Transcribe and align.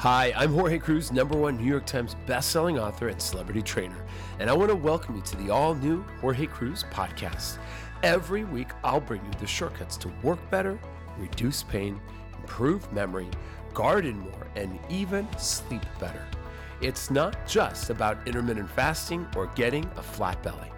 Hi, 0.00 0.32
I'm 0.34 0.54
Jorge 0.54 0.78
Cruise, 0.78 1.12
number 1.12 1.36
one 1.36 1.58
New 1.58 1.66
York 1.66 1.84
Times 1.84 2.16
best-selling 2.24 2.78
author 2.78 3.08
and 3.08 3.20
celebrity 3.20 3.60
trainer, 3.60 4.02
and 4.38 4.48
I 4.48 4.54
want 4.54 4.70
to 4.70 4.74
welcome 4.74 5.14
you 5.14 5.20
to 5.20 5.36
the 5.36 5.50
all-new 5.50 6.02
Jorge 6.22 6.46
Cruise 6.46 6.86
podcast. 6.90 7.58
Every 8.02 8.44
week, 8.44 8.68
I'll 8.82 9.02
bring 9.02 9.22
you 9.22 9.30
the 9.38 9.46
shortcuts 9.46 9.98
to 9.98 10.10
work 10.22 10.38
better, 10.50 10.78
reduce 11.18 11.62
pain, 11.62 12.00
improve 12.38 12.90
memory, 12.94 13.28
garden 13.74 14.20
more, 14.20 14.46
and 14.56 14.78
even 14.88 15.28
sleep 15.36 15.84
better. 15.98 16.24
It's 16.80 17.10
not 17.10 17.46
just 17.46 17.90
about 17.90 18.26
intermittent 18.26 18.70
fasting 18.70 19.26
or 19.36 19.48
getting 19.48 19.84
a 19.98 20.02
flat 20.02 20.42
belly. 20.42 20.72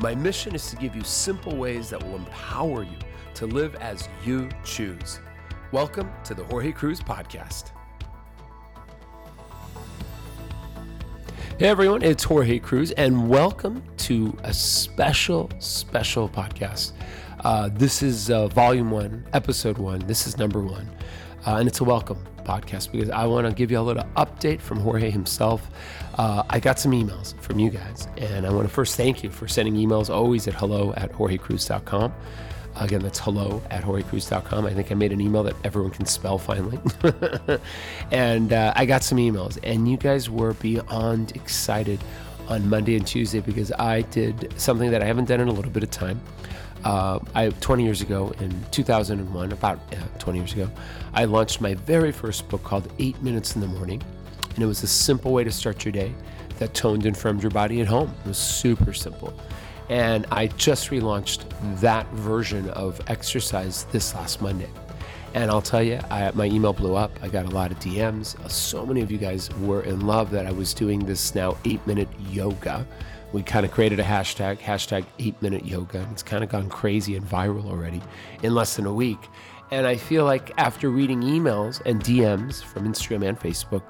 My 0.00 0.14
mission 0.14 0.54
is 0.54 0.68
to 0.68 0.76
give 0.76 0.94
you 0.94 1.04
simple 1.04 1.56
ways 1.56 1.88
that 1.88 2.04
will 2.04 2.16
empower 2.16 2.82
you 2.82 2.98
to 3.32 3.46
live 3.46 3.76
as 3.76 4.10
you 4.26 4.50
choose. 4.62 5.20
Welcome 5.72 6.10
to 6.24 6.34
the 6.34 6.44
Jorge 6.44 6.72
Cruise 6.72 7.00
Podcast. 7.00 7.70
Hey 11.58 11.66
everyone, 11.66 12.04
it's 12.04 12.22
Jorge 12.22 12.60
Cruise, 12.60 12.92
and 12.92 13.28
welcome 13.28 13.82
to 13.96 14.32
a 14.44 14.54
special, 14.54 15.50
special 15.58 16.28
podcast. 16.28 16.92
Uh, 17.40 17.68
this 17.72 18.00
is 18.00 18.30
uh, 18.30 18.46
volume 18.46 18.92
one, 18.92 19.26
episode 19.32 19.76
one. 19.76 19.98
This 20.06 20.28
is 20.28 20.38
number 20.38 20.60
one, 20.60 20.88
uh, 21.48 21.56
and 21.56 21.66
it's 21.66 21.80
a 21.80 21.84
welcome 21.84 22.24
podcast 22.44 22.92
because 22.92 23.10
I 23.10 23.26
want 23.26 23.48
to 23.48 23.52
give 23.52 23.72
you 23.72 23.80
a 23.80 23.82
little 23.82 24.04
update 24.16 24.60
from 24.60 24.78
Jorge 24.78 25.10
himself. 25.10 25.68
Uh, 26.16 26.44
I 26.48 26.60
got 26.60 26.78
some 26.78 26.92
emails 26.92 27.36
from 27.40 27.58
you 27.58 27.70
guys, 27.70 28.06
and 28.18 28.46
I 28.46 28.50
want 28.50 28.68
to 28.68 28.72
first 28.72 28.96
thank 28.96 29.24
you 29.24 29.28
for 29.28 29.48
sending 29.48 29.74
emails 29.74 30.14
always 30.14 30.46
at 30.46 30.54
hello 30.54 30.94
at 30.96 31.10
jorgecruise.com. 31.10 32.14
Again, 32.80 33.02
that's 33.02 33.18
hello 33.18 33.60
at 33.70 33.82
jorgecruise.com. 33.82 34.64
I 34.64 34.72
think 34.72 34.92
I 34.92 34.94
made 34.94 35.12
an 35.12 35.20
email 35.20 35.42
that 35.42 35.56
everyone 35.64 35.90
can 35.90 36.06
spell 36.06 36.38
finally. 36.38 36.78
and 38.12 38.52
uh, 38.52 38.72
I 38.76 38.86
got 38.86 39.02
some 39.02 39.18
emails, 39.18 39.58
and 39.64 39.88
you 39.88 39.96
guys 39.96 40.30
were 40.30 40.54
beyond 40.54 41.34
excited 41.34 42.00
on 42.48 42.68
Monday 42.68 42.96
and 42.96 43.06
Tuesday 43.06 43.40
because 43.40 43.72
I 43.72 44.02
did 44.02 44.52
something 44.58 44.90
that 44.90 45.02
I 45.02 45.06
haven't 45.06 45.26
done 45.26 45.40
in 45.40 45.48
a 45.48 45.52
little 45.52 45.70
bit 45.70 45.82
of 45.82 45.90
time. 45.90 46.20
Uh, 46.84 47.18
I 47.34 47.48
20 47.48 47.82
years 47.82 48.00
ago 48.00 48.32
in 48.40 48.64
2001, 48.70 49.52
about 49.52 49.80
uh, 49.92 49.96
20 50.18 50.38
years 50.38 50.52
ago, 50.52 50.70
I 51.12 51.24
launched 51.24 51.60
my 51.60 51.74
very 51.74 52.12
first 52.12 52.48
book 52.48 52.62
called 52.62 52.90
Eight 52.98 53.20
Minutes 53.22 53.56
in 53.56 53.60
the 53.60 53.66
Morning, 53.66 54.02
and 54.54 54.62
it 54.62 54.66
was 54.66 54.82
a 54.84 54.86
simple 54.86 55.32
way 55.32 55.42
to 55.42 55.50
start 55.50 55.84
your 55.84 55.92
day 55.92 56.14
that 56.58 56.74
toned 56.74 57.06
and 57.06 57.16
firmed 57.16 57.42
your 57.42 57.50
body 57.50 57.80
at 57.80 57.88
home. 57.88 58.14
It 58.24 58.28
was 58.28 58.38
super 58.38 58.92
simple. 58.92 59.34
And 59.88 60.26
I 60.30 60.48
just 60.48 60.90
relaunched 60.90 61.44
that 61.80 62.06
version 62.10 62.68
of 62.70 63.00
exercise 63.08 63.84
this 63.84 64.14
last 64.14 64.42
Monday. 64.42 64.68
And 65.34 65.50
I'll 65.50 65.62
tell 65.62 65.82
you, 65.82 66.00
I, 66.10 66.30
my 66.34 66.46
email 66.46 66.72
blew 66.72 66.94
up. 66.94 67.18
I 67.22 67.28
got 67.28 67.46
a 67.46 67.50
lot 67.50 67.70
of 67.70 67.78
DMs. 67.78 68.50
So 68.50 68.84
many 68.84 69.02
of 69.02 69.10
you 69.10 69.18
guys 69.18 69.50
were 69.60 69.82
in 69.82 70.06
love 70.06 70.30
that 70.30 70.46
I 70.46 70.52
was 70.52 70.74
doing 70.74 71.04
this 71.04 71.34
now 71.34 71.56
eight 71.64 71.86
minute 71.86 72.08
yoga. 72.30 72.86
We 73.32 73.42
kind 73.42 73.66
of 73.66 73.72
created 73.72 74.00
a 74.00 74.04
hashtag, 74.04 74.58
hashtag 74.58 75.04
eight 75.18 75.40
minute 75.42 75.64
yoga. 75.64 75.98
And 75.98 76.12
it's 76.12 76.22
kind 76.22 76.42
of 76.42 76.50
gone 76.50 76.68
crazy 76.68 77.14
and 77.16 77.26
viral 77.26 77.66
already 77.66 78.02
in 78.42 78.54
less 78.54 78.76
than 78.76 78.86
a 78.86 78.92
week. 78.92 79.18
And 79.70 79.86
I 79.86 79.96
feel 79.96 80.24
like 80.24 80.50
after 80.56 80.88
reading 80.88 81.20
emails 81.20 81.82
and 81.84 82.02
DMs 82.02 82.64
from 82.64 82.88
Instagram 82.88 83.28
and 83.28 83.38
Facebook, 83.38 83.82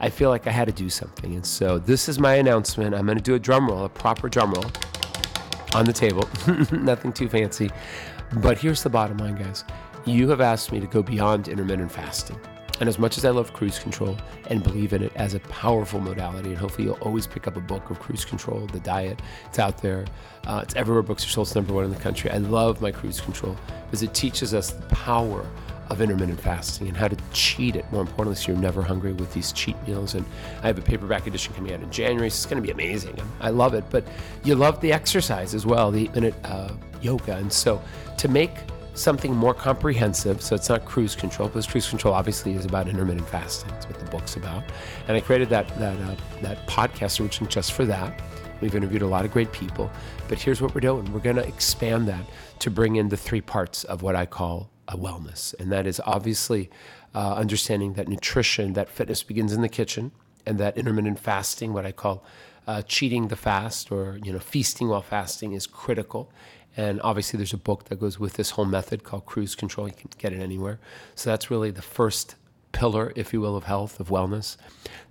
I 0.00 0.08
feel 0.08 0.30
like 0.30 0.46
I 0.46 0.50
had 0.50 0.64
to 0.64 0.72
do 0.72 0.88
something. 0.88 1.34
And 1.34 1.44
so 1.44 1.78
this 1.78 2.08
is 2.08 2.18
my 2.18 2.36
announcement. 2.36 2.94
I'm 2.94 3.04
going 3.04 3.18
to 3.18 3.24
do 3.24 3.34
a 3.34 3.38
drum 3.38 3.68
roll, 3.68 3.84
a 3.84 3.88
proper 3.90 4.30
drum 4.30 4.52
roll 4.54 4.64
on 5.74 5.84
the 5.84 5.92
table. 5.92 6.28
Nothing 6.72 7.12
too 7.12 7.28
fancy. 7.28 7.70
But 8.38 8.58
here's 8.58 8.82
the 8.82 8.90
bottom 8.90 9.18
line, 9.18 9.36
guys. 9.36 9.64
You 10.04 10.28
have 10.28 10.40
asked 10.40 10.72
me 10.72 10.80
to 10.80 10.86
go 10.86 11.02
beyond 11.02 11.48
intermittent 11.48 11.90
fasting. 11.90 12.38
And 12.78 12.88
as 12.88 12.98
much 12.98 13.16
as 13.16 13.24
I 13.24 13.30
love 13.30 13.52
cruise 13.54 13.78
control 13.78 14.18
and 14.48 14.62
believe 14.62 14.92
in 14.92 15.02
it 15.02 15.12
as 15.16 15.34
a 15.34 15.40
powerful 15.40 15.98
modality, 15.98 16.50
and 16.50 16.58
hopefully 16.58 16.84
you'll 16.88 16.98
always 16.98 17.26
pick 17.26 17.46
up 17.46 17.56
a 17.56 17.60
book 17.60 17.88
of 17.90 17.98
cruise 17.98 18.24
control, 18.24 18.66
the 18.66 18.80
diet, 18.80 19.20
it's 19.46 19.58
out 19.58 19.80
there. 19.80 20.04
Uh, 20.46 20.60
it's 20.62 20.76
everywhere 20.76 21.02
books 21.02 21.24
are 21.24 21.28
sold. 21.28 21.46
It's 21.46 21.54
number 21.54 21.72
one 21.72 21.84
in 21.84 21.90
the 21.90 21.96
country. 21.96 22.30
I 22.30 22.38
love 22.38 22.82
my 22.82 22.92
cruise 22.92 23.20
control 23.20 23.56
because 23.86 24.02
it 24.02 24.12
teaches 24.12 24.52
us 24.52 24.72
the 24.72 24.86
power 24.94 25.46
of 25.88 26.00
intermittent 26.00 26.40
fasting 26.40 26.88
and 26.88 26.96
how 26.96 27.08
to 27.08 27.16
cheat 27.32 27.76
it. 27.76 27.90
More 27.92 28.02
importantly, 28.02 28.36
so 28.36 28.52
you're 28.52 28.60
never 28.60 28.82
hungry 28.82 29.12
with 29.12 29.32
these 29.32 29.52
cheat 29.52 29.76
meals. 29.86 30.14
And 30.14 30.24
I 30.62 30.66
have 30.66 30.78
a 30.78 30.82
paperback 30.82 31.26
edition 31.26 31.54
coming 31.54 31.72
out 31.72 31.80
in 31.80 31.90
January, 31.90 32.30
so 32.30 32.36
it's 32.36 32.46
going 32.46 32.62
to 32.62 32.66
be 32.66 32.72
amazing. 32.72 33.16
I 33.40 33.50
love 33.50 33.74
it. 33.74 33.84
But 33.90 34.04
you 34.44 34.54
love 34.54 34.80
the 34.80 34.92
exercise 34.92 35.54
as 35.54 35.64
well, 35.64 35.90
the 35.90 36.04
eight 36.04 36.14
minute 36.14 36.34
uh, 36.44 36.72
yoga. 37.00 37.36
And 37.36 37.52
so 37.52 37.80
to 38.18 38.28
make 38.28 38.50
something 38.94 39.34
more 39.34 39.54
comprehensive, 39.54 40.40
so 40.42 40.54
it's 40.54 40.68
not 40.68 40.84
cruise 40.84 41.14
control, 41.14 41.48
because 41.48 41.66
cruise 41.66 41.88
control 41.88 42.14
obviously 42.14 42.54
is 42.54 42.64
about 42.64 42.88
intermittent 42.88 43.28
fasting. 43.28 43.70
That's 43.70 43.86
what 43.86 43.98
the 43.98 44.06
book's 44.06 44.36
about. 44.36 44.64
And 45.06 45.16
I 45.16 45.20
created 45.20 45.50
that 45.50 45.68
that 45.78 45.98
uh, 46.00 46.16
that 46.42 46.66
podcast 46.66 47.20
originally 47.20 47.52
just 47.52 47.72
for 47.72 47.84
that. 47.84 48.22
We've 48.62 48.74
interviewed 48.74 49.02
a 49.02 49.06
lot 49.06 49.26
of 49.26 49.32
great 49.32 49.52
people, 49.52 49.90
but 50.28 50.38
here's 50.38 50.62
what 50.62 50.74
we're 50.74 50.80
doing. 50.80 51.12
We're 51.12 51.20
going 51.20 51.36
to 51.36 51.46
expand 51.46 52.08
that 52.08 52.24
to 52.60 52.70
bring 52.70 52.96
in 52.96 53.10
the 53.10 53.16
three 53.16 53.42
parts 53.42 53.84
of 53.84 54.00
what 54.00 54.16
I 54.16 54.24
call 54.24 54.70
wellness, 54.94 55.54
and 55.58 55.72
that 55.72 55.86
is 55.86 56.00
obviously 56.06 56.70
uh, 57.14 57.34
understanding 57.34 57.94
that 57.94 58.08
nutrition, 58.08 58.74
that 58.74 58.88
fitness 58.88 59.22
begins 59.22 59.52
in 59.52 59.62
the 59.62 59.68
kitchen, 59.68 60.12
and 60.44 60.58
that 60.58 60.76
intermittent 60.76 61.18
fasting, 61.18 61.72
what 61.72 61.84
I 61.84 61.92
call 61.92 62.24
uh, 62.66 62.82
cheating 62.82 63.28
the 63.28 63.36
fast 63.36 63.90
or 63.90 64.18
you 64.22 64.32
know 64.32 64.38
feasting 64.38 64.88
while 64.88 65.02
fasting, 65.02 65.52
is 65.52 65.66
critical. 65.66 66.30
And 66.76 67.00
obviously, 67.02 67.38
there's 67.38 67.54
a 67.54 67.58
book 67.58 67.84
that 67.86 67.98
goes 67.98 68.20
with 68.20 68.34
this 68.34 68.50
whole 68.50 68.66
method 68.66 69.02
called 69.02 69.24
Cruise 69.24 69.54
Control. 69.54 69.88
You 69.88 69.94
can 69.94 70.10
get 70.18 70.32
it 70.32 70.40
anywhere. 70.40 70.78
So 71.14 71.30
that's 71.30 71.50
really 71.50 71.70
the 71.70 71.80
first 71.80 72.34
pillar, 72.72 73.12
if 73.16 73.32
you 73.32 73.40
will, 73.40 73.56
of 73.56 73.64
health, 73.64 73.98
of 73.98 74.08
wellness. 74.08 74.58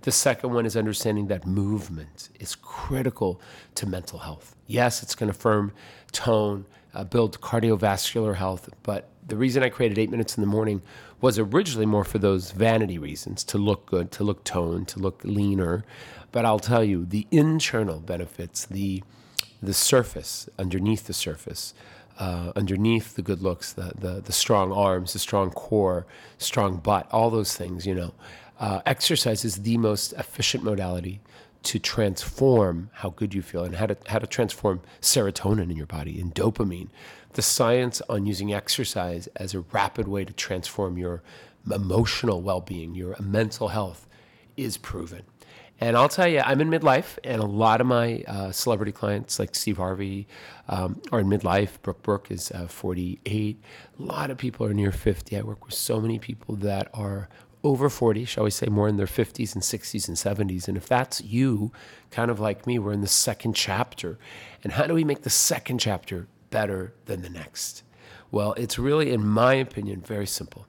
The 0.02 0.12
second 0.12 0.52
one 0.52 0.64
is 0.64 0.76
understanding 0.76 1.26
that 1.26 1.44
movement 1.44 2.28
is 2.38 2.54
critical 2.54 3.40
to 3.74 3.86
mental 3.86 4.20
health. 4.20 4.54
Yes, 4.68 5.02
it's 5.02 5.16
going 5.16 5.32
to 5.32 5.36
firm 5.36 5.72
tone, 6.12 6.66
uh, 6.96 7.04
build 7.04 7.40
cardiovascular 7.40 8.36
health, 8.36 8.68
but 8.82 9.08
the 9.26 9.36
reason 9.36 9.62
I 9.62 9.68
created 9.68 9.98
eight 9.98 10.10
minutes 10.10 10.36
in 10.36 10.40
the 10.40 10.46
morning 10.46 10.82
was 11.20 11.38
originally 11.38 11.86
more 11.86 12.04
for 12.04 12.18
those 12.18 12.52
vanity 12.52 12.98
reasons 12.98 13.44
to 13.44 13.58
look 13.58 13.86
good, 13.86 14.10
to 14.12 14.24
look 14.24 14.44
toned, 14.44 14.88
to 14.88 14.98
look 14.98 15.20
leaner. 15.24 15.84
But 16.32 16.44
I'll 16.44 16.58
tell 16.58 16.84
you, 16.84 17.04
the 17.04 17.26
internal 17.30 18.00
benefits, 18.00 18.64
the 18.64 19.02
the 19.62 19.74
surface, 19.74 20.48
underneath 20.58 21.06
the 21.06 21.14
surface, 21.14 21.72
uh, 22.18 22.52
underneath 22.54 23.16
the 23.16 23.22
good 23.22 23.42
looks, 23.42 23.72
the, 23.72 23.92
the 23.98 24.20
the 24.20 24.32
strong 24.32 24.72
arms, 24.72 25.12
the 25.12 25.18
strong 25.18 25.50
core, 25.50 26.06
strong 26.38 26.76
butt, 26.76 27.08
all 27.12 27.30
those 27.30 27.56
things, 27.56 27.86
you 27.86 27.94
know. 27.94 28.14
Uh, 28.58 28.80
exercise 28.86 29.44
is 29.44 29.56
the 29.62 29.76
most 29.76 30.14
efficient 30.14 30.64
modality 30.64 31.20
to 31.66 31.80
transform 31.80 32.90
how 32.94 33.10
good 33.10 33.34
you 33.34 33.42
feel 33.42 33.64
and 33.64 33.74
how 33.74 33.86
to 33.86 33.96
how 34.06 34.20
to 34.20 34.26
transform 34.26 34.80
serotonin 35.00 35.70
in 35.70 35.76
your 35.76 35.86
body 35.86 36.20
and 36.20 36.34
dopamine. 36.34 36.88
The 37.32 37.42
science 37.42 38.00
on 38.08 38.24
using 38.24 38.54
exercise 38.54 39.26
as 39.36 39.52
a 39.52 39.60
rapid 39.60 40.06
way 40.06 40.24
to 40.24 40.32
transform 40.32 40.96
your 40.96 41.22
emotional 41.70 42.40
well-being, 42.40 42.94
your 42.94 43.16
mental 43.20 43.68
health, 43.68 44.06
is 44.56 44.78
proven. 44.78 45.22
And 45.78 45.96
I'll 45.96 46.08
tell 46.08 46.28
you, 46.28 46.40
I'm 46.40 46.60
in 46.62 46.70
midlife, 46.70 47.18
and 47.22 47.42
a 47.42 47.46
lot 47.46 47.82
of 47.82 47.86
my 47.86 48.22
uh, 48.26 48.50
celebrity 48.52 48.92
clients, 48.92 49.38
like 49.38 49.54
Steve 49.54 49.76
Harvey, 49.76 50.26
um, 50.68 51.02
are 51.12 51.20
in 51.20 51.26
midlife. 51.26 51.82
Brooke 51.82 52.02
Burke 52.02 52.30
is 52.30 52.50
uh, 52.52 52.66
48. 52.66 53.62
A 53.98 54.02
lot 54.02 54.30
of 54.30 54.38
people 54.38 54.64
are 54.64 54.72
near 54.72 54.92
50. 54.92 55.36
I 55.36 55.42
work 55.42 55.66
with 55.66 55.74
so 55.74 56.00
many 56.00 56.18
people 56.18 56.56
that 56.56 56.88
are 56.94 57.28
over 57.66 57.90
40, 57.90 58.24
shall 58.24 58.44
we 58.44 58.50
say, 58.50 58.68
more 58.68 58.86
in 58.86 58.96
their 58.96 59.06
50s 59.06 59.52
and 59.54 59.62
60s 59.62 60.06
and 60.06 60.16
70s. 60.16 60.68
And 60.68 60.76
if 60.76 60.86
that's 60.86 61.20
you, 61.20 61.72
kind 62.12 62.30
of 62.30 62.38
like 62.38 62.64
me, 62.64 62.78
we're 62.78 62.92
in 62.92 63.00
the 63.00 63.08
second 63.08 63.54
chapter. 63.54 64.18
And 64.62 64.74
how 64.74 64.86
do 64.86 64.94
we 64.94 65.02
make 65.02 65.22
the 65.22 65.30
second 65.30 65.78
chapter 65.78 66.28
better 66.50 66.94
than 67.06 67.22
the 67.22 67.28
next? 67.28 67.82
Well, 68.30 68.52
it's 68.52 68.78
really, 68.78 69.10
in 69.10 69.26
my 69.26 69.54
opinion, 69.54 70.00
very 70.00 70.28
simple. 70.28 70.68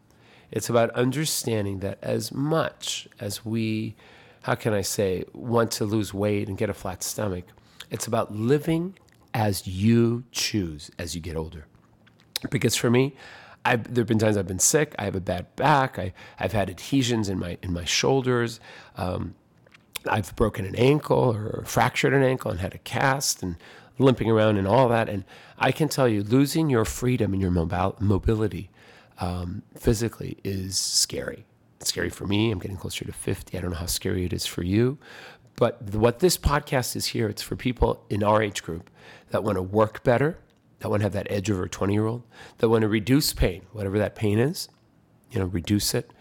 It's 0.52 0.70
about 0.70 0.90
understanding 0.92 1.80
that 1.80 2.00
as 2.02 2.32
much 2.32 3.08
as 3.20 3.46
we, 3.46 3.96
how 4.42 4.56
can 4.56 4.74
I 4.74 4.82
say, 4.82 5.24
want 5.34 5.70
to 5.74 5.86
lose 5.86 6.16
weight 6.16 6.48
and 6.48 6.58
get 6.58 6.70
a 6.70 6.74
flat 6.74 7.04
stomach, 7.04 7.46
it's 7.92 8.08
about 8.08 8.34
living 8.34 8.98
as 9.36 9.68
you 9.68 10.24
choose 10.32 10.90
as 10.98 11.14
you 11.14 11.22
get 11.22 11.36
older. 11.36 11.68
Because 12.50 12.76
for 12.76 12.90
me, 12.90 13.16
I've, 13.68 13.94
there 13.94 14.02
have 14.02 14.08
been 14.08 14.20
times 14.20 14.38
I've 14.38 14.48
been 14.48 14.60
sick. 14.60 14.96
I 14.98 15.06
have 15.06 15.16
a 15.16 15.22
bad 15.22 15.56
back. 15.56 16.00
I, 16.00 16.14
I've 16.40 16.54
had 16.54 16.70
adhesions 16.70 17.30
in 17.30 17.38
my 17.40 17.58
in 17.62 17.74
my 17.74 17.86
shoulders. 17.86 18.60
Um, 18.96 19.36
I've 20.10 20.36
broken 20.36 20.66
an 20.66 20.76
ankle 20.76 21.36
or 21.36 21.64
fractured 21.66 22.14
an 22.14 22.24
ankle 22.24 22.52
and 22.52 22.60
had 22.60 22.74
a 22.74 22.78
cast 22.80 23.44
and 23.44 23.58
limping 24.00 24.30
around 24.30 24.58
and 24.58 24.68
all 24.68 24.88
that. 24.90 25.10
And 25.10 25.26
I 25.58 25.72
can 25.72 25.90
tell 25.90 26.08
you, 26.08 26.24
losing 26.24 26.70
your 26.70 26.86
freedom 26.86 27.34
and 27.34 27.42
your 27.42 27.52
mobil- 27.52 28.00
mobility 28.00 28.70
um, 29.20 29.64
physically 29.76 30.38
is 30.44 30.78
scary. 30.78 31.46
It's 31.80 31.90
scary 31.90 32.10
for 32.10 32.26
me. 32.26 32.52
I'm 32.52 32.60
getting 32.60 32.78
closer 32.78 33.06
to 33.06 33.12
50. 33.12 33.58
I 33.58 33.62
don't 33.62 33.72
know 33.72 33.78
how 33.78 33.86
scary 33.86 34.26
it 34.26 34.34
is 34.34 34.46
for 34.46 34.64
you. 34.64 34.98
But 35.56 35.82
what 35.82 36.20
this 36.20 36.38
podcast 36.38 36.96
is 36.96 37.08
here, 37.08 37.28
it's 37.28 37.42
for 37.42 37.56
people 37.56 38.06
in 38.10 38.24
our 38.24 38.42
age 38.42 38.62
group 38.62 38.90
that 39.32 39.44
want 39.44 39.58
to 39.58 39.62
work 39.62 40.04
better, 40.04 40.38
that 40.80 40.90
want 40.90 41.02
to 41.02 41.06
have 41.06 41.14
that 41.14 41.32
edge 41.32 41.50
over 41.50 41.64
a 41.64 41.70
20 41.70 41.94
year 41.94 42.06
old, 42.06 42.24
that 42.58 42.70
want 42.70 42.82
to 42.82 42.88
reduce 42.88 43.34
pain, 43.34 43.64
whatever 43.72 43.98
that 43.98 44.16
pain 44.16 44.40
is, 44.40 44.70
you 45.32 45.40
know, 45.40 45.46
reduce 45.46 45.94
it, 45.94 46.12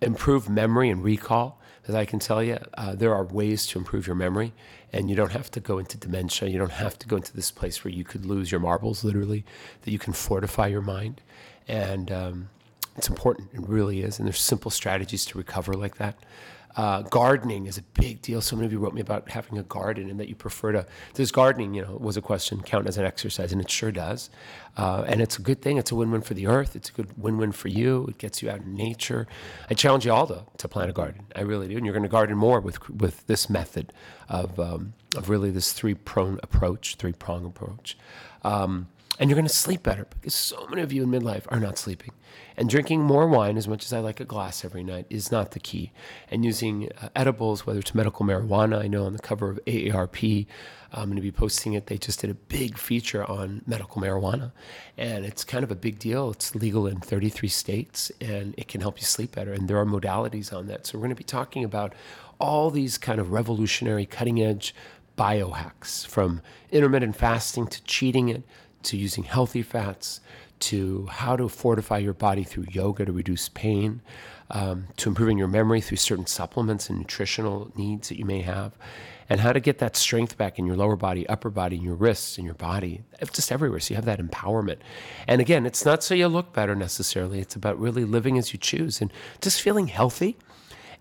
improve 0.00 0.48
memory 0.48 0.90
and 0.90 1.02
recall. 1.02 1.58
As 1.88 1.94
I 1.96 2.04
can 2.04 2.20
tell 2.20 2.42
you, 2.42 2.58
uh, 2.74 2.94
there 2.94 3.12
are 3.12 3.24
ways 3.24 3.66
to 3.68 3.78
improve 3.78 4.06
your 4.06 4.14
memory, 4.14 4.52
and 4.92 5.10
you 5.10 5.16
don't 5.16 5.32
have 5.32 5.50
to 5.52 5.60
go 5.60 5.78
into 5.78 5.98
dementia. 5.98 6.48
You 6.48 6.58
don't 6.58 6.70
have 6.70 6.96
to 7.00 7.08
go 7.08 7.16
into 7.16 7.34
this 7.34 7.50
place 7.50 7.82
where 7.82 7.92
you 7.92 8.04
could 8.04 8.24
lose 8.24 8.52
your 8.52 8.60
marbles, 8.60 9.02
literally, 9.02 9.44
that 9.82 9.90
you 9.90 9.98
can 9.98 10.12
fortify 10.12 10.68
your 10.68 10.80
mind. 10.80 11.20
And 11.66 12.12
um, 12.12 12.50
it's 12.96 13.08
important. 13.08 13.48
It 13.52 13.66
really 13.66 14.02
is. 14.02 14.18
And 14.18 14.28
there's 14.28 14.38
simple 14.38 14.70
strategies 14.70 15.24
to 15.26 15.38
recover 15.38 15.72
like 15.72 15.96
that. 15.96 16.16
Uh, 16.76 17.02
gardening 17.02 17.66
is 17.66 17.78
a 17.78 17.82
big 17.82 18.22
deal. 18.22 18.40
So 18.40 18.56
many 18.56 18.66
of 18.66 18.72
you 18.72 18.78
wrote 18.78 18.94
me 18.94 19.00
about 19.00 19.30
having 19.30 19.58
a 19.58 19.62
garden 19.62 20.10
and 20.10 20.18
that 20.18 20.28
you 20.28 20.34
prefer 20.34 20.72
to. 20.72 20.86
Does 21.14 21.30
gardening, 21.30 21.74
you 21.74 21.82
know, 21.82 21.96
was 21.96 22.16
a 22.16 22.22
question, 22.22 22.62
count 22.62 22.86
as 22.86 22.96
an 22.98 23.04
exercise? 23.04 23.52
And 23.52 23.60
it 23.60 23.70
sure 23.70 23.92
does. 23.92 24.30
Uh, 24.76 25.04
and 25.06 25.20
it's 25.20 25.38
a 25.38 25.42
good 25.42 25.60
thing. 25.60 25.76
It's 25.76 25.90
a 25.90 25.94
win-win 25.94 26.22
for 26.22 26.34
the 26.34 26.46
earth. 26.46 26.74
It's 26.74 26.88
a 26.88 26.92
good 26.92 27.16
win-win 27.18 27.52
for 27.52 27.68
you. 27.68 28.06
It 28.06 28.18
gets 28.18 28.42
you 28.42 28.50
out 28.50 28.60
in 28.62 28.74
nature. 28.74 29.26
I 29.68 29.74
challenge 29.74 30.06
you 30.06 30.12
all 30.12 30.26
to, 30.28 30.44
to 30.58 30.68
plant 30.68 30.88
a 30.88 30.94
garden. 30.94 31.26
I 31.36 31.42
really 31.42 31.68
do. 31.68 31.76
And 31.76 31.84
you're 31.84 31.92
going 31.92 32.04
to 32.04 32.08
garden 32.08 32.36
more 32.36 32.60
with 32.60 32.88
with 32.88 33.26
this 33.26 33.50
method 33.50 33.92
of 34.28 34.58
um, 34.58 34.94
of 35.14 35.28
really 35.28 35.50
this 35.50 35.72
three-prong 35.74 36.40
approach, 36.42 36.96
three-prong 36.96 37.44
approach. 37.44 37.98
Um, 38.44 38.88
and 39.18 39.28
you're 39.28 39.36
going 39.36 39.46
to 39.46 39.52
sleep 39.52 39.82
better 39.82 40.06
because 40.10 40.34
so 40.34 40.66
many 40.68 40.82
of 40.82 40.92
you 40.92 41.02
in 41.02 41.10
midlife 41.10 41.44
are 41.48 41.60
not 41.60 41.78
sleeping. 41.78 42.12
And 42.56 42.68
drinking 42.68 43.02
more 43.02 43.26
wine, 43.26 43.56
as 43.56 43.68
much 43.68 43.84
as 43.84 43.92
I 43.92 44.00
like 44.00 44.20
a 44.20 44.24
glass 44.24 44.64
every 44.64 44.82
night, 44.82 45.06
is 45.10 45.30
not 45.30 45.52
the 45.52 45.60
key. 45.60 45.92
And 46.30 46.44
using 46.44 46.90
uh, 47.00 47.08
edibles, 47.14 47.66
whether 47.66 47.80
it's 47.80 47.94
medical 47.94 48.26
marijuana, 48.26 48.82
I 48.82 48.88
know 48.88 49.04
on 49.04 49.12
the 49.12 49.18
cover 49.18 49.50
of 49.50 49.60
AARP, 49.66 50.46
I'm 50.92 51.04
going 51.04 51.16
to 51.16 51.22
be 51.22 51.32
posting 51.32 51.72
it. 51.72 51.86
They 51.86 51.96
just 51.96 52.20
did 52.20 52.30
a 52.30 52.34
big 52.34 52.76
feature 52.76 53.28
on 53.28 53.62
medical 53.66 54.02
marijuana, 54.02 54.52
and 54.98 55.24
it's 55.24 55.44
kind 55.44 55.64
of 55.64 55.70
a 55.70 55.74
big 55.74 55.98
deal. 55.98 56.30
It's 56.30 56.54
legal 56.54 56.86
in 56.86 57.00
33 57.00 57.48
states, 57.48 58.12
and 58.20 58.54
it 58.58 58.68
can 58.68 58.82
help 58.82 58.98
you 58.98 59.04
sleep 59.04 59.34
better. 59.34 59.52
And 59.52 59.68
there 59.68 59.78
are 59.78 59.86
modalities 59.86 60.52
on 60.52 60.66
that. 60.66 60.86
So 60.86 60.98
we're 60.98 61.02
going 61.02 61.16
to 61.16 61.16
be 61.16 61.24
talking 61.24 61.64
about 61.64 61.94
all 62.38 62.70
these 62.70 62.98
kind 62.98 63.20
of 63.20 63.32
revolutionary, 63.32 64.04
cutting 64.04 64.42
edge 64.42 64.74
biohacks 65.16 66.06
from 66.06 66.40
intermittent 66.70 67.16
fasting 67.16 67.66
to 67.66 67.82
cheating 67.84 68.28
it 68.28 68.42
to 68.84 68.96
using 68.96 69.24
healthy 69.24 69.62
fats 69.62 70.20
to 70.62 71.06
how 71.06 71.34
to 71.36 71.48
fortify 71.48 71.98
your 71.98 72.12
body 72.14 72.44
through 72.44 72.66
yoga 72.70 73.04
to 73.04 73.12
reduce 73.12 73.48
pain, 73.48 74.00
um, 74.50 74.86
to 74.96 75.08
improving 75.08 75.36
your 75.36 75.48
memory 75.48 75.80
through 75.80 75.96
certain 75.96 76.26
supplements 76.26 76.88
and 76.88 76.98
nutritional 76.98 77.72
needs 77.74 78.08
that 78.08 78.18
you 78.18 78.24
may 78.24 78.42
have, 78.42 78.78
and 79.28 79.40
how 79.40 79.52
to 79.52 79.58
get 79.58 79.78
that 79.78 79.96
strength 79.96 80.38
back 80.38 80.60
in 80.60 80.66
your 80.66 80.76
lower 80.76 80.94
body, 80.94 81.28
upper 81.28 81.50
body, 81.50 81.76
in 81.76 81.82
your 81.82 81.96
wrists, 81.96 82.38
in 82.38 82.44
your 82.44 82.54
body, 82.54 83.02
just 83.32 83.50
everywhere. 83.50 83.80
So 83.80 83.92
you 83.92 83.96
have 83.96 84.04
that 84.04 84.20
empowerment. 84.20 84.78
And 85.26 85.40
again, 85.40 85.66
it's 85.66 85.84
not 85.84 86.04
so 86.04 86.14
you 86.14 86.28
look 86.28 86.52
better 86.52 86.76
necessarily. 86.76 87.40
It's 87.40 87.56
about 87.56 87.80
really 87.80 88.04
living 88.04 88.38
as 88.38 88.52
you 88.52 88.58
choose 88.58 89.00
and 89.00 89.12
just 89.40 89.60
feeling 89.60 89.88
healthy. 89.88 90.36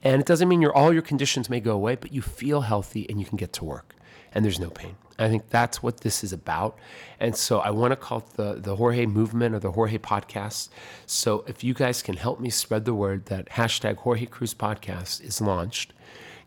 And 0.01 0.19
it 0.19 0.25
doesn't 0.25 0.49
mean 0.49 0.61
your 0.61 0.75
all 0.75 0.91
your 0.91 1.03
conditions 1.03 1.51
may 1.51 1.59
go 1.59 1.73
away, 1.73 1.95
but 1.95 2.11
you 2.11 2.23
feel 2.23 2.61
healthy 2.61 3.07
and 3.07 3.19
you 3.19 3.25
can 3.27 3.37
get 3.37 3.53
to 3.53 3.65
work 3.65 3.95
and 4.33 4.43
there's 4.45 4.59
no 4.59 4.69
pain. 4.69 4.95
I 5.19 5.29
think 5.29 5.49
that's 5.49 5.83
what 5.83 6.01
this 6.01 6.23
is 6.23 6.33
about. 6.33 6.77
And 7.19 7.35
so 7.35 7.59
I 7.59 7.69
want 7.69 7.91
to 7.91 7.95
call 7.95 8.19
it 8.19 8.33
the, 8.33 8.53
the 8.55 8.75
Jorge 8.75 9.05
movement 9.05 9.53
or 9.53 9.59
the 9.59 9.71
Jorge 9.71 9.99
podcast. 9.99 10.69
So 11.05 11.43
if 11.47 11.63
you 11.63 11.73
guys 11.73 12.01
can 12.01 12.17
help 12.17 12.39
me 12.39 12.49
spread 12.49 12.85
the 12.85 12.95
word 12.95 13.27
that 13.27 13.49
hashtag 13.49 13.97
Jorge 13.97 14.25
Cruise 14.25 14.55
podcast 14.55 15.21
is 15.23 15.39
launched, 15.39 15.93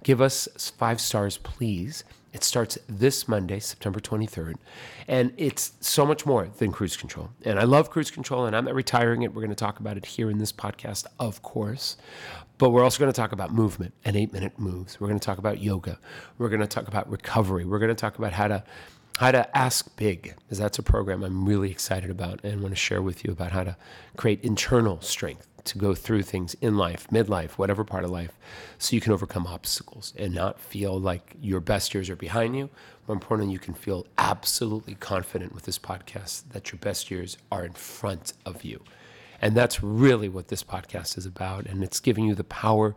give 0.05 0.21
us 0.21 0.49
five 0.79 1.01
stars, 1.01 1.39
please. 1.39 2.05
It 2.33 2.45
starts 2.45 2.79
this 2.89 3.29
Monday, 3.29 3.61
September 3.61 4.01
23rd. 4.01 4.55
And 5.07 5.33
it's 5.37 5.73
so 5.81 6.05
much 6.05 6.27
more 6.27 6.49
than 6.59 6.73
cruise 6.73 6.97
control. 6.97 7.31
And 7.45 7.59
I 7.59 7.65
love 7.65 7.91
cruise 7.91 8.11
control, 8.11 8.47
and 8.47 8.57
I'm 8.57 8.65
not 8.65 8.75
retiring 8.75 9.23
it. 9.23 9.33
We're 9.33 9.43
going 9.43 9.51
to 9.51 9.57
talk 9.57 9.81
about 9.81 9.97
it 9.97 10.05
here 10.05 10.31
in 10.31 10.39
this 10.39 10.53
podcast, 10.53 11.07
of 11.19 11.43
course. 11.43 11.97
But 12.59 12.71
we're 12.71 12.83
also 12.85 12.99
going 12.99 13.13
to 13.13 13.17
talk 13.17 13.33
about 13.33 13.53
movement 13.53 13.95
and 14.05 14.17
eight 14.17 14.33
minute 14.33 14.59
moves. 14.59 15.01
We're 15.01 15.09
going 15.09 15.19
to 15.19 15.25
talk 15.25 15.39
about 15.39 15.61
yoga. 15.61 15.99
We're 16.39 16.49
going 16.49 16.61
to 16.61 16.67
talk 16.67 16.89
about 16.89 17.09
recovery. 17.11 17.65
We're 17.65 17.79
going 17.79 17.89
to 17.89 17.95
talk 17.95 18.19
about 18.19 18.33
how 18.33 18.49
to 18.49 18.65
how 19.19 19.31
to 19.31 19.57
ask 19.57 19.95
big 19.97 20.35
because 20.39 20.59
that's 20.59 20.77
a 20.77 20.83
program 20.83 21.23
I'm 21.23 21.47
really 21.47 21.71
excited 21.71 22.11
about 22.11 22.43
and 22.43 22.61
want 22.61 22.73
to 22.73 22.81
share 22.81 23.01
with 23.01 23.25
you 23.25 23.31
about 23.31 23.53
how 23.53 23.63
to 23.63 23.77
create 24.17 24.41
internal 24.43 25.01
strength 25.01 25.47
to 25.65 25.79
go 25.79 25.95
through 25.95 26.23
things 26.23 26.55
in 26.61 26.77
life, 26.77 27.09
midlife, 27.11 27.53
whatever 27.53 27.85
part 27.85 28.05
of 28.05 28.11
life, 28.11 28.39
so 28.79 28.95
you 28.95 29.01
can 29.01 29.13
overcome 29.13 29.47
obstacles 29.47 30.13
and 30.17 30.35
not 30.35 30.61
feel 30.61 30.99
like 30.99 31.35
your 31.41 31.61
best 31.61 31.95
years 31.95 32.11
are 32.11 32.17
behind 32.17 32.57
you. 32.57 32.69
More 33.09 33.15
importantly, 33.15 33.53
you 33.53 33.59
can 33.59 33.75
feel 33.75 34.07
absolutely 34.19 34.95
confident 34.95 35.55
with 35.55 35.65
this 35.65 35.79
podcast 35.79 36.45
that 36.51 36.73
your 36.73 36.79
best 36.79 37.11
years 37.11 37.37
are 37.51 37.65
in 37.65 37.73
front 37.73 38.35
of 38.45 38.65
you. 38.65 38.83
And 39.41 39.55
that's 39.55 39.83
really 39.83 40.29
what 40.29 40.49
this 40.49 40.63
podcast 40.63 41.19
is 41.19 41.27
about. 41.27 41.67
And 41.67 41.83
it's 41.83 42.01
giving 42.01 42.25
you 42.25 42.35
the 42.35 42.45
power 42.45 42.95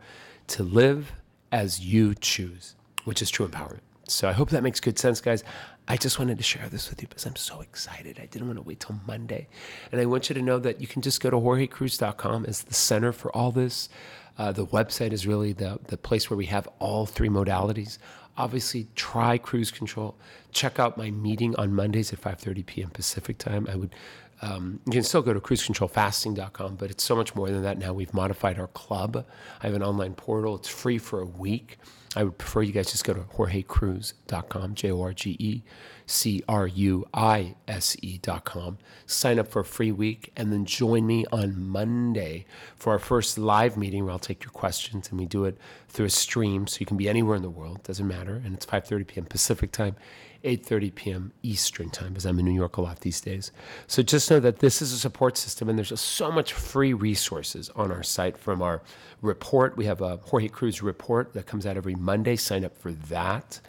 to 0.48 0.62
live 0.62 1.12
as 1.52 1.80
you 1.80 2.14
choose, 2.14 2.74
which 3.04 3.20
is 3.20 3.30
true 3.30 3.46
empowerment. 3.46 3.80
So 4.08 4.28
I 4.28 4.32
hope 4.32 4.50
that 4.50 4.62
makes 4.62 4.80
good 4.80 4.98
sense, 4.98 5.20
guys. 5.20 5.44
I 5.88 5.96
just 5.96 6.18
wanted 6.18 6.36
to 6.36 6.44
share 6.44 6.68
this 6.68 6.90
with 6.90 7.00
you 7.00 7.08
because 7.08 7.24
I'm 7.24 7.36
so 7.36 7.62
excited. 7.62 8.18
I 8.20 8.26
didn't 8.26 8.46
want 8.46 8.58
to 8.58 8.62
wait 8.62 8.80
till 8.80 9.00
Monday. 9.06 9.48
And 9.90 10.00
I 10.00 10.04
want 10.04 10.28
you 10.28 10.34
to 10.34 10.42
know 10.42 10.58
that 10.58 10.80
you 10.80 10.86
can 10.86 11.00
just 11.00 11.20
go 11.20 11.30
to 11.30 11.36
jorgecruise.com 11.36 12.44
as 12.44 12.62
the 12.62 12.74
center 12.74 13.10
for 13.12 13.34
all 13.34 13.50
this. 13.50 13.88
Uh, 14.36 14.52
the 14.52 14.66
website 14.66 15.12
is 15.12 15.26
really 15.26 15.52
the, 15.52 15.80
the 15.88 15.96
place 15.96 16.28
where 16.28 16.36
we 16.36 16.46
have 16.46 16.68
all 16.78 17.06
three 17.06 17.30
modalities. 17.30 17.96
Obviously, 18.36 18.86
try 18.94 19.38
cruise 19.38 19.70
control. 19.70 20.14
Check 20.52 20.78
out 20.78 20.98
my 20.98 21.10
meeting 21.10 21.56
on 21.56 21.74
Mondays 21.74 22.12
at 22.12 22.20
5:30 22.20 22.66
p.m. 22.66 22.90
Pacific 22.90 23.38
time. 23.38 23.66
I 23.68 23.74
would 23.74 23.94
um, 24.40 24.80
you 24.86 24.92
can 24.92 25.02
still 25.02 25.22
go 25.22 25.32
to 25.32 25.40
cruisecontrolfasting.com, 25.40 26.76
but 26.76 26.90
it's 26.90 27.02
so 27.02 27.16
much 27.16 27.34
more 27.34 27.50
than 27.50 27.62
that 27.62 27.78
now. 27.78 27.92
We've 27.92 28.14
modified 28.14 28.58
our 28.58 28.68
club. 28.68 29.24
I 29.60 29.66
have 29.66 29.74
an 29.74 29.82
online 29.82 30.14
portal. 30.14 30.54
It's 30.54 30.68
free 30.68 30.98
for 30.98 31.20
a 31.20 31.26
week. 31.26 31.78
I 32.16 32.24
would 32.24 32.38
prefer 32.38 32.62
you 32.62 32.72
guys 32.72 32.90
just 32.90 33.04
go 33.04 33.12
to 33.12 33.20
jorgecruise.com, 33.20 34.74
J 34.74 34.90
O 34.90 35.02
R 35.02 35.12
G 35.12 35.36
E 35.38 35.62
C 36.08 36.42
R 36.48 36.66
U 36.66 37.06
I 37.12 37.54
S 37.66 37.96
E.com. 38.02 38.78
Sign 39.06 39.38
up 39.38 39.48
for 39.48 39.60
a 39.60 39.64
free 39.64 39.92
week 39.92 40.32
and 40.36 40.52
then 40.52 40.64
join 40.64 41.06
me 41.06 41.26
on 41.30 41.68
Monday 41.68 42.46
for 42.76 42.92
our 42.92 42.98
first 42.98 43.36
live 43.36 43.76
meeting 43.76 44.04
where 44.04 44.12
I'll 44.12 44.18
take 44.18 44.42
your 44.42 44.50
questions 44.50 45.10
and 45.10 45.20
we 45.20 45.26
do 45.26 45.44
it 45.44 45.58
through 45.88 46.06
a 46.06 46.10
stream 46.10 46.66
so 46.66 46.78
you 46.80 46.86
can 46.86 46.96
be 46.96 47.08
anywhere 47.08 47.36
in 47.36 47.42
the 47.42 47.50
world, 47.50 47.82
doesn't 47.82 48.06
matter. 48.06 48.40
And 48.42 48.54
it's 48.54 48.66
5:30 48.66 49.06
p.m. 49.06 49.26
Pacific 49.26 49.70
time, 49.70 49.96
8:30 50.44 50.94
p.m. 50.94 51.32
Eastern 51.42 51.90
time 51.90 52.08
because 52.08 52.24
I'm 52.24 52.38
in 52.38 52.46
New 52.46 52.52
York 52.52 52.78
a 52.78 52.80
lot 52.80 53.00
these 53.00 53.20
days. 53.20 53.52
So 53.86 54.02
just 54.02 54.30
know 54.30 54.40
that 54.40 54.60
this 54.60 54.80
is 54.80 54.92
a 54.92 54.98
support 54.98 55.36
system 55.36 55.68
and 55.68 55.78
there's 55.78 55.90
just 55.90 56.04
so 56.06 56.30
much 56.30 56.54
free 56.54 56.94
resources 56.94 57.70
on 57.76 57.92
our 57.92 58.02
site 58.02 58.38
from 58.38 58.62
our 58.62 58.82
report. 59.20 59.76
We 59.76 59.84
have 59.86 60.00
a 60.00 60.16
Jorge 60.16 60.48
Cruise 60.48 60.82
report 60.82 61.34
that 61.34 61.46
comes 61.46 61.66
out 61.66 61.76
every 61.76 61.96
Monday. 62.00 62.36
Sign 62.36 62.64
up 62.64 62.76
for 62.76 62.92
that. 62.92 63.60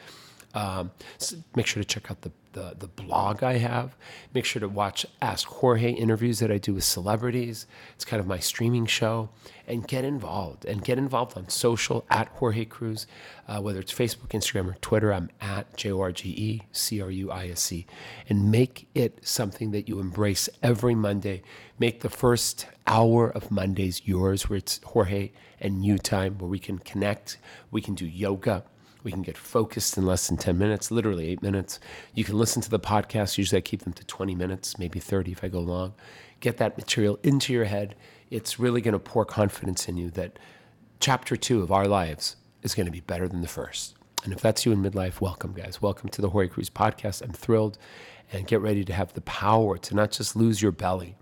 Um, 0.53 0.91
so 1.17 1.37
make 1.55 1.67
sure 1.67 1.81
to 1.81 1.87
check 1.87 2.09
out 2.09 2.21
the, 2.21 2.31
the, 2.53 2.75
the 2.77 2.87
blog 2.87 3.43
I 3.43 3.57
have. 3.57 3.95
Make 4.33 4.45
sure 4.45 4.59
to 4.59 4.67
watch 4.67 5.05
Ask 5.21 5.47
Jorge 5.47 5.91
interviews 5.91 6.39
that 6.39 6.51
I 6.51 6.57
do 6.57 6.73
with 6.73 6.83
celebrities. 6.83 7.67
It's 7.95 8.05
kind 8.05 8.19
of 8.19 8.27
my 8.27 8.39
streaming 8.39 8.85
show. 8.85 9.29
And 9.67 9.87
get 9.87 10.03
involved. 10.03 10.65
And 10.65 10.83
get 10.83 10.97
involved 10.97 11.37
on 11.37 11.47
social 11.49 12.03
at 12.09 12.27
Jorge 12.29 12.65
Cruise, 12.65 13.05
uh, 13.47 13.59
whether 13.61 13.79
it's 13.79 13.93
Facebook, 13.93 14.29
Instagram, 14.29 14.71
or 14.71 14.77
Twitter. 14.81 15.13
I'm 15.13 15.29
at 15.41 15.77
J 15.77 15.91
O 15.91 16.01
R 16.01 16.11
G 16.11 16.29
E 16.29 16.61
C 16.71 17.01
R 17.01 17.11
U 17.11 17.29
I 17.31 17.49
S 17.49 17.71
E. 17.71 17.85
And 18.27 18.49
make 18.51 18.87
it 18.95 19.19
something 19.21 19.69
that 19.71 19.87
you 19.87 19.99
embrace 19.99 20.49
every 20.63 20.95
Monday. 20.95 21.43
Make 21.77 22.01
the 22.01 22.09
first 22.09 22.65
hour 22.87 23.29
of 23.29 23.51
Mondays 23.51 24.01
yours, 24.05 24.49
where 24.49 24.57
it's 24.57 24.79
Jorge 24.83 25.31
and 25.59 25.85
you 25.85 25.99
time, 25.99 26.39
where 26.39 26.49
we 26.49 26.59
can 26.59 26.79
connect, 26.79 27.37
we 27.69 27.81
can 27.81 27.93
do 27.93 28.07
yoga 28.07 28.63
we 29.03 29.11
can 29.11 29.21
get 29.21 29.37
focused 29.37 29.97
in 29.97 30.05
less 30.05 30.27
than 30.27 30.37
10 30.37 30.57
minutes, 30.57 30.91
literally 30.91 31.29
eight 31.29 31.41
minutes. 31.41 31.79
You 32.13 32.23
can 32.23 32.37
listen 32.37 32.61
to 32.61 32.69
the 32.69 32.79
podcast. 32.79 33.37
Usually 33.37 33.57
I 33.57 33.61
keep 33.61 33.83
them 33.83 33.93
to 33.93 34.05
20 34.05 34.35
minutes, 34.35 34.77
maybe 34.77 34.99
30 34.99 35.31
if 35.31 35.43
I 35.43 35.47
go 35.47 35.59
long. 35.59 35.93
Get 36.39 36.57
that 36.57 36.77
material 36.77 37.19
into 37.23 37.53
your 37.53 37.65
head. 37.65 37.95
It's 38.29 38.59
really 38.59 38.81
going 38.81 38.93
to 38.93 38.99
pour 38.99 39.25
confidence 39.25 39.87
in 39.87 39.97
you 39.97 40.09
that 40.11 40.37
chapter 40.99 41.37
two 41.37 41.61
of 41.61 41.71
our 41.71 41.87
lives 41.87 42.35
is 42.61 42.75
going 42.75 42.85
to 42.85 42.91
be 42.91 42.99
better 42.99 43.27
than 43.27 43.41
the 43.41 43.47
first. 43.47 43.95
And 44.23 44.33
if 44.33 44.41
that's 44.41 44.65
you 44.65 44.73
in 44.73 44.83
midlife, 44.83 45.21
welcome, 45.21 45.53
guys. 45.53 45.81
Welcome 45.81 46.09
to 46.09 46.21
the 46.21 46.29
Jorge 46.29 46.49
Cruise 46.49 46.69
podcast. 46.69 47.21
I'm 47.21 47.31
thrilled. 47.31 47.77
And 48.31 48.45
get 48.45 48.61
ready 48.61 48.83
to 48.83 48.93
have 48.93 49.13
the 49.13 49.21
power 49.21 49.77
to 49.77 49.95
not 49.95 50.11
just 50.11 50.35
lose 50.35 50.61
your 50.61 50.71
belly, 50.71 51.15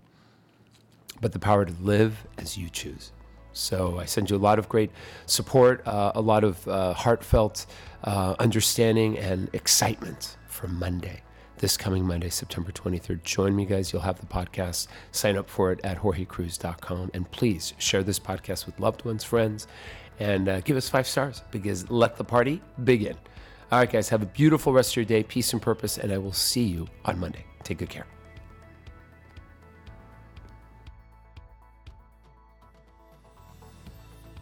but 1.22 1.32
the 1.32 1.38
power 1.38 1.64
to 1.64 1.72
live 1.80 2.26
as 2.36 2.58
you 2.58 2.68
choose. 2.68 3.12
So 3.58 3.98
I 3.98 4.04
send 4.04 4.30
you 4.30 4.36
a 4.36 4.38
lot 4.38 4.58
of 4.58 4.68
great 4.68 4.90
support, 5.26 5.86
uh, 5.86 6.12
a 6.14 6.20
lot 6.20 6.44
of 6.44 6.66
uh, 6.68 6.94
heartfelt 6.94 7.66
uh, 8.04 8.36
understanding 8.38 9.18
and 9.18 9.50
excitement 9.52 10.36
for 10.46 10.68
Monday, 10.68 11.22
this 11.58 11.76
coming 11.76 12.06
Monday, 12.06 12.30
September 12.30 12.70
23rd. 12.70 13.24
Join 13.24 13.56
me, 13.56 13.66
guys. 13.66 13.92
You'll 13.92 14.02
have 14.02 14.20
the 14.20 14.26
podcast. 14.26 14.86
Sign 15.10 15.36
up 15.36 15.50
for 15.50 15.72
it 15.72 15.80
at 15.82 15.98
jorgecruise.com. 15.98 17.10
And 17.14 17.28
please 17.32 17.74
share 17.78 18.04
this 18.04 18.20
podcast 18.20 18.64
with 18.64 18.78
loved 18.78 19.04
ones, 19.04 19.24
friends, 19.24 19.66
and 20.20 20.48
uh, 20.48 20.60
give 20.60 20.76
us 20.76 20.88
five 20.88 21.08
stars 21.08 21.42
because 21.50 21.90
let 21.90 22.16
the 22.16 22.24
party 22.24 22.62
begin. 22.84 23.16
All 23.72 23.80
right, 23.80 23.90
guys, 23.90 24.08
have 24.08 24.22
a 24.22 24.26
beautiful 24.26 24.72
rest 24.72 24.92
of 24.92 24.96
your 24.96 25.04
day, 25.04 25.24
peace 25.24 25.52
and 25.52 25.60
purpose, 25.60 25.98
and 25.98 26.12
I 26.12 26.18
will 26.18 26.32
see 26.32 26.64
you 26.64 26.86
on 27.04 27.18
Monday. 27.18 27.44
Take 27.64 27.78
good 27.78 27.90
care. 27.90 28.06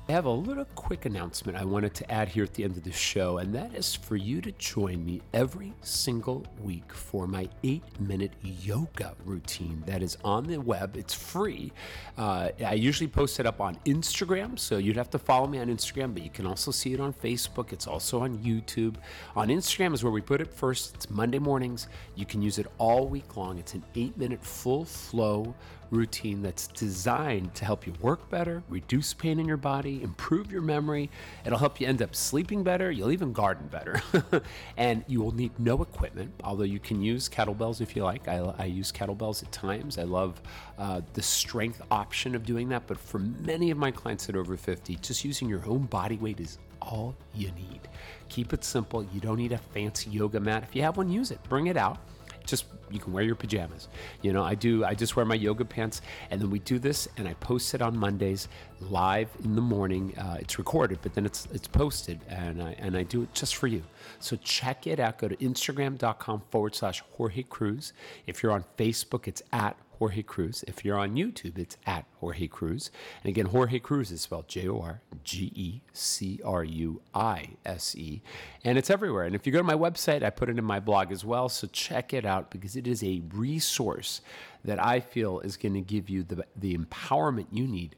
I 0.09 0.13
have 0.13 0.27
a 0.27 0.31
little 0.31 0.67
quick 0.77 1.05
announcement 1.05 1.59
I 1.59 1.65
wanted 1.65 1.93
to 1.95 2.09
add 2.09 2.29
here 2.29 2.45
at 2.45 2.55
the 2.55 2.63
end 2.63 2.77
of 2.77 2.85
the 2.85 2.93
show, 2.93 3.39
and 3.39 3.53
that 3.57 3.75
is 3.75 3.97
for 3.97 4.15
you 4.15 4.41
to 4.43 4.53
join 4.53 5.05
me 5.05 5.21
every 5.35 5.73
single 5.83 6.47
week 6.63 6.93
for 6.93 7.27
my 7.27 7.49
eight 7.65 7.83
minute 7.99 8.31
yoga 8.41 9.17
routine 9.25 9.83
that 9.85 10.05
is 10.05 10.17
on 10.23 10.47
the 10.47 10.59
web. 10.59 10.97
It's 10.97 11.13
free. 11.13 11.73
Uh, 12.17 12.51
I 12.65 12.75
usually 12.75 13.09
post 13.09 13.41
it 13.41 13.47
up 13.47 13.61
on 13.61 13.79
Instagram, 13.85 14.57
so 14.57 14.79
you'd 14.79 14.97
have 14.97 15.11
to 15.11 15.19
follow 15.19 15.49
me 15.49 15.59
on 15.59 15.67
Instagram, 15.67 16.15
but 16.15 16.23
you 16.23 16.31
can 16.31 16.47
also 16.47 16.71
see 16.71 16.95
it 16.95 17.01
on 17.01 17.13
Facebook. 17.13 17.73
It's 17.73 17.89
also 17.89 18.21
on 18.21 18.39
YouTube. 18.39 18.95
On 19.35 19.49
Instagram 19.49 19.93
is 19.93 20.05
where 20.05 20.13
we 20.13 20.21
put 20.21 20.41
it 20.41 20.55
first. 20.55 20.95
It's 20.95 21.11
Monday 21.11 21.41
mornings. 21.41 21.89
You 22.15 22.27
can 22.27 22.43
use 22.43 22.61
it 22.61 22.69
all 22.79 23.09
week 23.09 23.37
long. 23.37 23.59
It's 23.59 23.75
an 23.75 23.83
eight 23.97 24.17
minute 24.17 24.45
full 24.45 24.85
flow 24.85 25.53
routine 25.91 26.43
that's 26.43 26.67
designed 26.69 27.55
to 27.55 27.65
help 27.65 27.87
you 27.87 27.93
work 28.01 28.29
better, 28.31 28.63
reduce 28.69 29.15
pain 29.15 29.39
in 29.39 29.47
your 29.47 29.57
body, 29.57 30.03
improve 30.03 30.51
your 30.51 30.63
memory. 30.63 31.11
It'll 31.45 31.59
help 31.59 31.81
you 31.81 31.87
end 31.87 32.03
up 32.03 32.15
sleeping 32.15 32.63
better. 32.63 32.91
You'll 32.91 33.13
even 33.13 33.33
garden 33.33 33.69
better. 33.69 34.01
and 34.77 35.05
you 35.07 35.21
will 35.21 35.35
need 35.35 35.59
no 35.59 35.83
equipment, 35.83 36.33
although 36.45 36.65
you 36.65 36.79
can 36.79 37.03
use 37.03 37.29
kettlebells 37.29 37.81
if 37.81 37.97
you 37.97 38.05
like. 38.05 38.29
I, 38.29 38.39
I 38.59 38.65
use 38.65 38.93
kettlebells 38.93 39.43
at 39.43 39.53
times. 39.53 39.99
I 39.99 40.03
love 40.03 40.41
uh, 40.79 41.01
the 41.15 41.23
strength 41.23 41.83
option 41.91 42.35
of 42.35 42.45
doing 42.45 42.69
that. 42.71 42.87
But 42.87 42.99
for 42.99 43.19
many 43.19 43.71
of 43.71 43.79
my 43.79 43.91
clients 43.91 44.29
are 44.29 44.39
over 44.39 44.57
50, 44.57 44.97
just 44.97 45.25
using 45.25 45.49
your 45.49 45.63
own 45.67 45.87
body 45.87 46.17
weight 46.17 46.41
is 46.41 46.59
all 46.83 47.15
you 47.35 47.51
need. 47.53 47.81
Keep 48.29 48.53
it 48.53 48.65
simple. 48.65 49.05
You 49.13 49.21
don't 49.21 49.39
need 49.39 49.53
a 49.53 49.59
fancy 49.59 50.11
yoga 50.11 50.41
mat. 50.41 50.63
If 50.63 50.75
you 50.77 50.83
have 50.83 50.97
one, 50.97 51.11
use 51.11 51.31
it. 51.31 51.43
Bring 51.49 51.69
it 51.69 51.77
out 51.77 51.99
just 52.47 52.67
you 52.91 53.01
can 53.01 53.13
wear 53.13 53.25
your 53.25 53.35
pajamas. 53.35 53.89
You 54.23 54.33
know, 54.33 54.43
I 54.43 54.55
do. 54.55 54.85
I 54.85 54.95
just 54.95 55.17
wear 55.17 55.25
my 55.25 55.35
yoga 55.35 55.65
pants, 55.65 56.03
and 56.31 56.41
then 56.41 56.51
we 56.51 56.61
do 56.61 56.79
this, 56.79 57.09
and 57.17 57.29
I 57.29 57.35
post 57.35 57.75
it 57.75 57.83
on 57.83 57.97
Mondays 57.97 58.49
live 58.81 59.29
in 59.45 59.55
the 59.55 59.63
morning. 59.63 60.15
Uh, 60.17 60.37
it's 60.41 60.59
recorded, 60.59 60.99
but 61.03 61.15
then 61.15 61.27
it's 61.27 61.47
it's 61.53 61.69
posted, 61.69 62.21
and 62.29 62.63
I 62.63 62.77
and 62.79 62.97
I 62.97 63.03
do 63.03 63.23
it 63.23 63.35
just 63.35 63.57
for 63.57 63.67
you. 63.67 63.83
So 64.21 64.37
check 64.37 64.87
it 64.87 65.01
out. 65.01 65.19
Go 65.19 65.29
to 65.29 65.37
Instagram.com 65.37 66.43
forward 66.51 66.75
slash 66.75 67.03
Jorge 67.13 67.43
Cruise. 67.43 67.93
If 68.27 68.43
you're 68.43 68.53
on 68.53 68.65
Facebook, 68.79 69.27
it's 69.27 69.43
at 69.53 69.77
Jorge 69.99 70.23
Cruise. 70.23 70.65
If 70.69 70.85
you're 70.85 70.99
on 70.99 71.17
YouTube, 71.17 71.59
it's 71.59 71.77
at 71.87 72.05
Jorge 72.21 72.47
Cruise. 72.47 72.91
And 73.23 73.31
again, 73.31 73.47
Jorge 73.47 73.79
Cruise 73.79 74.11
is 74.11 74.21
spelled 74.21 74.49
J 74.49 74.69
O 74.69 74.81
R 74.81 75.01
G 75.25 75.53
E 75.55 75.81
C 75.93 76.41
R 76.45 76.65
U 76.65 77.01
I 77.15 77.51
S 77.65 77.97
E. 77.97 78.23
And 78.65 78.77
it's 78.77 78.91
everywhere. 78.91 79.25
And 79.25 79.35
if 79.35 79.47
you 79.47 79.53
go 79.53 79.59
to 79.59 79.65
my 79.65 79.75
website, 79.75 80.23
I 80.23 80.31
put 80.31 80.49
it 80.49 80.59
in 80.59 80.65
my 80.65 80.81
blog 80.81 81.13
as 81.13 81.25
well. 81.25 81.49
So 81.49 81.67
check 81.67 82.13
it 82.13 82.25
out 82.25 82.51
because 82.51 82.77
it 82.77 82.87
is 82.87 83.03
a 83.03 83.23
resource 83.33 84.21
that 84.65 84.83
I 84.83 85.01
feel 85.01 85.41
is 85.41 85.57
going 85.57 85.75
to 85.75 85.81
give 85.81 86.11
you 86.11 86.23
the, 86.23 86.45
the 86.57 86.77
empowerment 86.77 87.47
you 87.51 87.67
need 87.67 87.97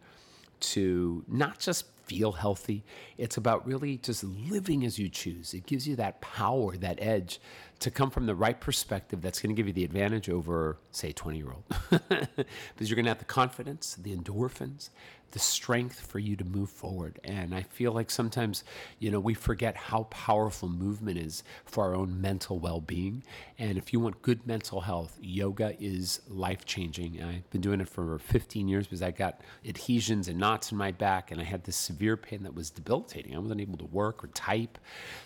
to 0.61 1.25
not 1.29 1.59
just 1.59 1.87
feel 2.09 2.33
healthy. 2.33 2.85
It's 3.19 3.37
about 3.37 3.67
really 3.67 3.99
just 3.99 4.25
living 4.25 4.85
as 4.85 4.99
you 4.99 5.09
choose. 5.09 5.53
It 5.53 5.67
gives 5.67 5.87
you 5.87 5.95
that 5.97 6.21
power, 6.21 6.77
that 6.79 6.99
edge 7.01 7.39
to 7.81 7.91
come 7.91 8.11
from 8.11 8.27
the 8.27 8.35
right 8.35 8.59
perspective 8.59 9.21
that's 9.21 9.41
going 9.41 9.55
to 9.55 9.59
give 9.59 9.67
you 9.67 9.73
the 9.73 9.85
advantage 9.85 10.29
over, 10.29 10.79
say, 10.91 11.13
20 11.13 11.39
year 11.39 11.53
old. 11.53 11.65
because 11.91 12.39
you're 12.81 12.97
going 12.97 13.05
to 13.05 13.11
have 13.11 13.19
the 13.19 13.25
confidence, 13.25 13.95
the 13.95 14.17
endorphins, 14.17 14.91
the 15.31 15.39
strength 15.39 16.01
for 16.01 16.19
you 16.19 16.37
to 16.37 16.45
move 16.45 16.71
forward. 16.71 17.21
And 17.25 17.55
I 17.55 17.63
feel 17.63 17.93
like 17.93 18.11
sometimes, 18.11 18.65
you 18.99 19.11
know, 19.11 19.21
we 19.21 19.35
forget 19.35 19.77
how 19.77 20.05
powerful 20.05 20.69
movement 20.69 21.19
is 21.19 21.43
for 21.65 21.85
our 21.85 21.95
own 21.95 22.21
mental 22.21 22.59
well 22.59 22.81
being. 22.81 23.23
And 23.59 23.77
if 23.77 23.93
you 23.93 24.01
want 24.01 24.23
good 24.23 24.47
mental 24.47 24.81
health, 24.81 25.19
yoga 25.21 25.75
is 25.79 26.21
life 26.29 26.65
changing. 26.65 27.23
I've 27.23 27.49
been 27.51 27.61
doing 27.61 27.81
it 27.81 27.89
for 27.89 28.19
15 28.19 28.69
years 28.69 28.87
because 28.87 29.03
I 29.03 29.11
got 29.11 29.41
adhesions 29.67 30.29
and 30.29 30.39
knots 30.39 30.73
in 30.73 30.79
my 30.79 30.93
back 30.93 31.31
and 31.31 31.41
I 31.41 31.45
had 31.45 31.65
this 31.65 31.77
severe 31.77 32.17
pain 32.17 32.43
that 32.45 32.55
was 32.55 32.71
debilitating. 32.71 33.35
I 33.35 33.39
wasn't 33.39 33.61
able 33.61 33.79
to 33.79 33.87
work 33.87 34.25
or 34.25 34.29
type. 34.29 34.79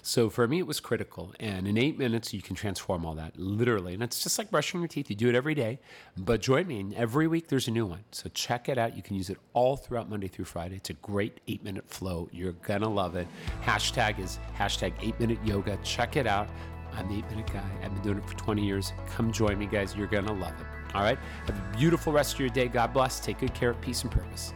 So 0.03 0.31
for 0.31 0.49
me, 0.49 0.59
it 0.59 0.67
was 0.67 0.81
critical. 0.81 1.33
And 1.39 1.69
in 1.69 1.79
eight 1.79 1.99
minutes, 1.99 2.33
you 2.35 2.43
can 2.43 2.57
transform 2.57 3.05
all 3.05 3.15
that 3.15 3.39
literally. 3.39 3.95
And 3.95 4.03
it's 4.03 4.23
just 4.23 4.39
like 4.39 4.51
brushing 4.51 4.81
your 4.81 4.89
teeth. 4.89 5.11
You 5.11 5.17
do 5.17 5.29
it 5.29 5.35
every 5.35 5.55
day. 5.55 5.79
But 6.17 6.41
join 6.41 6.67
me. 6.67 6.81
And 6.81 6.95
every 6.95 7.27
week, 7.27 7.49
there's 7.49 7.69
a 7.69 7.71
new 7.71 7.87
one. 7.87 8.05
So 8.11 8.29
check 8.31 8.69
it 8.69 8.79
out. 8.79 8.97
You 8.97 9.03
can 9.03 9.17
use 9.17 9.31
it 9.31 9.39
all 9.53 9.77
through 9.77 9.92
throughout 9.93 10.09
Monday 10.09 10.27
through 10.27 10.47
Friday. 10.47 10.77
It's 10.77 10.89
a 10.89 10.95
great 10.95 11.41
eight 11.49 11.63
minute 11.63 11.87
flow. 11.87 12.27
You're 12.33 12.53
going 12.53 12.81
to 12.81 12.89
love 12.89 13.15
it. 13.15 13.29
Hashtag 13.63 14.19
is 14.19 14.39
hashtag 14.59 14.95
eight 15.03 15.21
minute 15.21 15.39
yoga. 15.45 15.79
Check 15.85 16.17
it 16.17 16.27
out. 16.27 16.49
I'm 16.95 17.07
the 17.09 17.19
eight 17.19 17.29
minute 17.29 17.53
guy. 17.53 17.63
I've 17.85 17.93
been 17.93 18.03
doing 18.03 18.17
it 18.17 18.27
for 18.27 18.35
20 18.39 18.65
years. 18.65 18.95
Come 19.07 19.31
join 19.31 19.59
me, 19.59 19.67
guys. 19.67 19.95
You're 19.95 20.07
going 20.07 20.25
to 20.25 20.33
love 20.33 20.55
it. 20.59 20.95
All 20.95 21.03
right. 21.03 21.19
Have 21.45 21.59
a 21.59 21.77
beautiful 21.77 22.11
rest 22.11 22.33
of 22.33 22.41
your 22.41 22.49
day. 22.49 22.69
God 22.69 22.95
bless. 22.95 23.21
Take 23.21 23.41
good 23.41 23.53
care 23.53 23.75
peace 23.75 24.03
and 24.03 24.11
purpose. 24.11 24.55